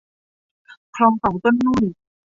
[0.95, 1.83] คลองสองต้นนุ่น